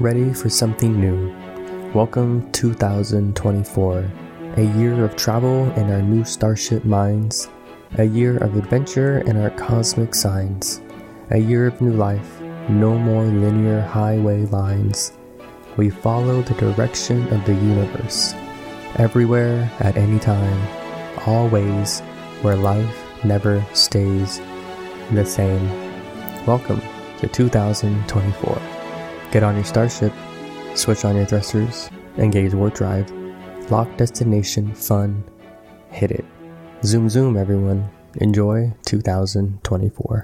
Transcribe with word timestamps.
ready 0.00 0.32
for 0.32 0.48
something 0.48 1.00
new. 1.00 1.34
Welcome 1.92 2.48
2024, 2.52 4.10
a 4.56 4.62
year 4.62 5.04
of 5.04 5.16
travel 5.16 5.72
in 5.72 5.90
our 5.90 6.02
new 6.02 6.22
starship 6.22 6.84
minds, 6.84 7.50
a 7.96 8.04
year 8.04 8.36
of 8.36 8.56
adventure 8.56 9.18
in 9.22 9.36
our 9.36 9.50
cosmic 9.50 10.14
signs, 10.14 10.80
a 11.32 11.38
year 11.38 11.66
of 11.66 11.80
new 11.80 11.94
life, 11.94 12.40
no 12.68 12.96
more 12.96 13.24
linear 13.24 13.80
highway 13.80 14.46
lines. 14.46 15.18
We 15.76 15.90
follow 15.90 16.42
the 16.42 16.54
direction 16.54 17.26
of 17.34 17.44
the 17.44 17.54
universe, 17.54 18.34
everywhere, 18.98 19.68
at 19.80 19.96
any 19.96 20.20
time, 20.20 20.68
always, 21.26 22.02
where 22.42 22.54
life 22.54 23.24
never 23.24 23.66
stays 23.74 24.40
the 25.10 25.24
same. 25.24 25.66
Welcome 26.46 26.80
to 27.18 27.26
2024. 27.26 28.77
Get 29.30 29.42
on 29.42 29.56
your 29.56 29.64
starship, 29.64 30.12
switch 30.74 31.04
on 31.04 31.14
your 31.14 31.26
thrusters, 31.26 31.90
engage 32.16 32.54
warp 32.54 32.74
drive, 32.74 33.10
lock 33.70 33.94
destination, 33.98 34.74
fun, 34.74 35.22
hit 35.90 36.10
it. 36.10 36.24
Zoom, 36.82 37.10
zoom, 37.10 37.36
everyone. 37.36 37.90
Enjoy 38.22 38.72
2024. 38.86 40.16